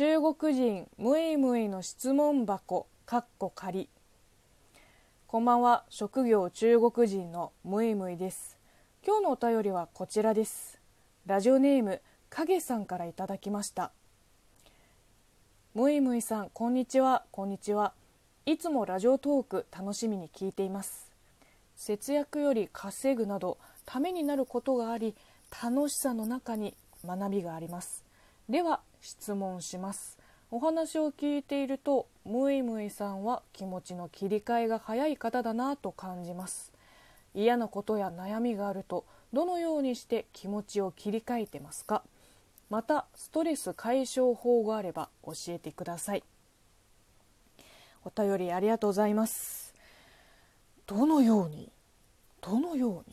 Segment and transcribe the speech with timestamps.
[0.00, 3.90] 中国人ムイムイの質問箱かっこ仮。
[5.26, 5.84] こんばんは。
[5.90, 8.56] 職業中国人のムイムイです。
[9.06, 10.80] 今日のお便りはこちらです。
[11.26, 12.00] ラジオネーム
[12.30, 13.92] 影さんからいただきました。
[15.74, 17.26] ムイムイさんこんにちは。
[17.30, 17.92] こんにちは。
[18.46, 21.12] いつもラジオトーク楽しみに聞いています。
[21.76, 25.14] 節約より稼ぐなどためになることがあり
[25.62, 26.74] 楽しさの中に
[27.04, 28.02] 学びがあります。
[28.48, 30.18] では質問します。
[30.50, 36.72] お話を聞いているとムイムイさんは気持ちの切り替えが早い方だなと感じます。
[37.34, 42.02] 嫌なことや悩みがあるとどのようにして気持ちを切り替えてますか？
[42.68, 46.24] またストレス解消法があれば教えてください。
[48.04, 49.74] お便りありがとうございます。
[50.86, 51.70] どのように？
[52.40, 53.10] どのよう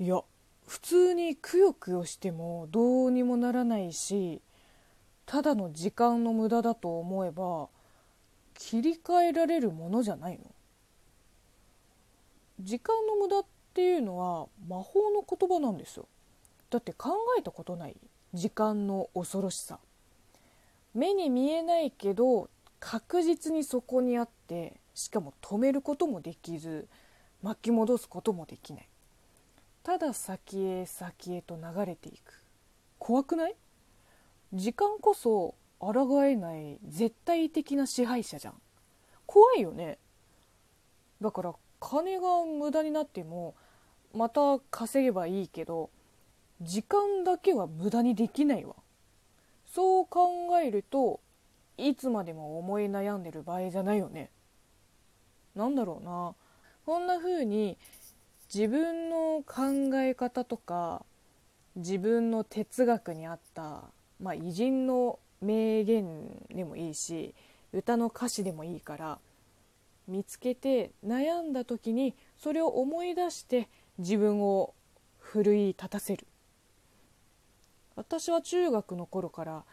[0.00, 0.06] に？
[0.06, 0.20] いや
[0.66, 4.42] 普通にくよくよしてもどうにもならないし
[5.26, 7.68] ただの時間の無駄だと思えば
[8.54, 10.44] 切り替えられるものじゃないの？
[12.60, 16.06] 時間の無駄っていうのは魔法の言葉なんですよ。
[16.70, 17.96] だって考えたことない。
[18.32, 19.78] 時間の恐ろしさ。
[20.94, 26.86] 目に見えないけど確実にそこにあってしかも止めることもできず
[27.42, 28.88] 巻き戻すこともできない。
[29.82, 32.44] ただ先へ先へと流れていく。
[32.98, 33.56] 怖くない？
[34.54, 38.54] 時間こそ抗えない絶対的な支配者じゃん。
[39.26, 39.98] 怖いよね。
[41.20, 43.54] だから金が無駄になっても
[44.14, 45.90] また稼げばいいけど
[46.62, 48.76] 時間だけは無駄にできないわ。
[49.66, 50.28] そう考
[50.62, 51.20] えると
[51.76, 54.30] いつまでも思い悩んでる場合じゃないよね。
[55.56, 56.34] なんだろうな。
[56.86, 57.76] こんな風に
[58.54, 61.04] 自分の考え方とか
[61.74, 63.82] 自分の哲学に合った
[64.24, 67.34] まあ、偉人の名言でもいいし
[67.74, 69.18] 歌の歌詞でもいいから
[70.08, 73.68] 見つけて悩んだ時にそれを思い出して
[73.98, 74.72] 自分を
[75.18, 76.26] 奮い立たせる。
[77.96, 79.64] 私は中学の頃から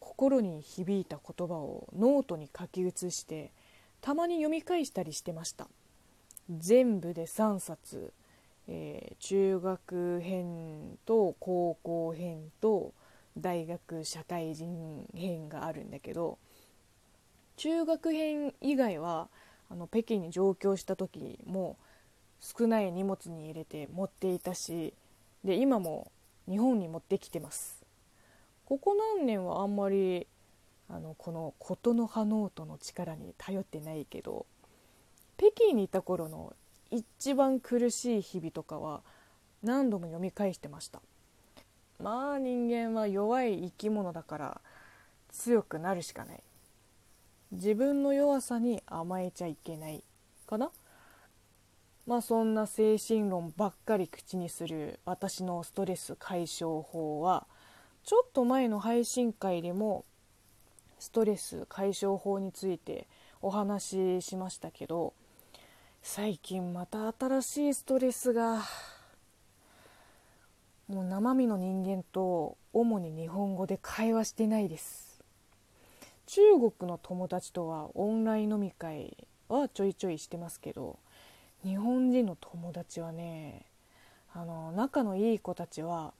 [0.00, 3.52] 心に響いた言葉をノートに書き写して
[4.00, 5.68] たまに読み返したりしてました。
[6.50, 8.12] 全部で3冊、
[8.66, 12.92] えー、中学編と高校編と
[13.38, 16.38] 大学社会人編があるんだけど
[17.56, 19.28] 中学編以外は
[19.70, 21.76] あの北京に上京した時も
[22.40, 24.92] 少ない荷物に入れて持っていたし
[25.44, 26.10] で今も
[26.48, 27.80] 日本に持ってきてます。
[28.64, 30.26] ここ何年はあんまり
[30.88, 34.46] あのこの琴の葉ノートの力に頼ってないけど
[35.36, 36.54] 北京にいた頃の
[36.90, 39.02] 一番苦しい日々とかは
[39.62, 41.00] 何度も読み返してました。
[42.02, 44.60] まあ人間は弱い生き物だから
[45.30, 46.42] 強くなるしかない。
[47.52, 50.02] 自分の弱さに甘えちゃいけない
[50.46, 50.70] かな。
[52.06, 57.46] まあそんな精神論ばっかり口にする私のストレス解消法は
[58.04, 60.04] ちょっと前の配信会でも
[60.98, 63.06] ストレス解消法について
[63.40, 65.14] お話ししましたけど
[66.02, 68.62] 最近また新しいストレスが
[70.92, 75.22] もう生身の人間と主に日本語で会話してないです。
[76.26, 76.42] 中
[76.78, 79.16] 国の友達とはオンライン飲み会
[79.48, 80.98] はちょいちょいしてますけど
[81.64, 83.64] 日本人の友達はね
[84.34, 86.12] あの仲のいい子たちは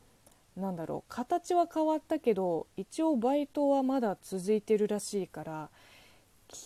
[0.56, 5.68] 何だろう形は変わったけど一応バイトはまだ続いてるらしいから
[6.48, 6.56] 気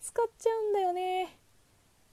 [0.00, 1.38] 使っちゃうんだよね。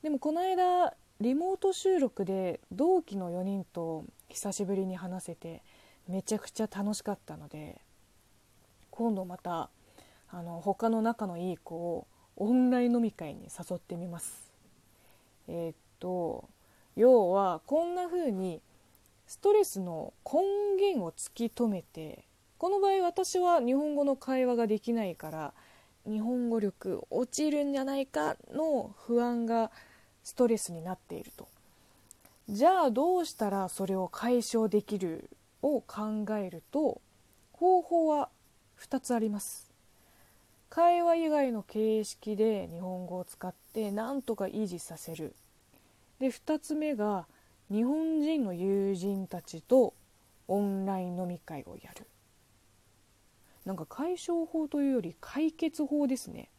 [0.02, 5.62] でもこの間リモート収録で同期の4人と久しぶりに話せて
[6.08, 7.82] めちゃくちゃ楽しかったので
[8.90, 9.70] 今度また
[10.30, 14.52] あの他の仲のいい子をオンライン飲み会に誘ってみます。
[15.48, 16.50] えー、っと
[16.96, 18.62] 要はこんな風に
[19.28, 20.42] ストレスの根
[20.78, 22.26] 源を突き止めて
[22.58, 25.54] この場合私は日本語の会話ができないから
[26.06, 29.72] 日本語力落ちるんじゃないかの不安が
[30.24, 31.48] ストレスになっていると
[32.52, 35.30] じゃあどうしたらそれを解消できる
[35.62, 37.00] を考えると
[37.54, 38.28] 方法は
[38.78, 39.72] 2つあります。
[40.70, 45.34] 会話以外の形式で日本語を使ってなんとか維持させる。
[46.20, 47.26] で2つ目が
[47.72, 49.94] 日本人の友人たちと
[50.50, 52.06] オンライン飲み会をやる。
[53.64, 56.50] なんか解消法というより解決法ですね。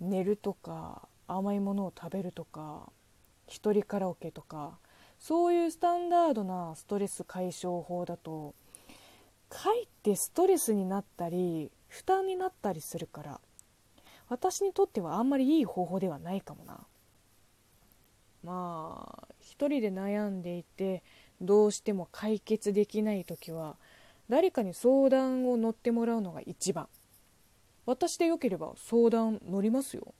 [0.00, 2.90] 寝るとか甘いものを食べるとか
[3.50, 4.78] 一人カラオケとか
[5.18, 8.54] そういうスタンダードなストレス解消法だと
[9.48, 13.40] かえってストレスになったり負担になったりするから
[14.28, 16.78] 私にとってはあんまりいい方法ではないかもな。
[18.44, 21.02] まあ一人で悩んでいて
[21.40, 23.76] どうしても解決できない時は
[24.28, 26.88] 誰かに相談を乗ってもらうのが一番。
[27.86, 30.14] 私でよければ相談乗りますよ。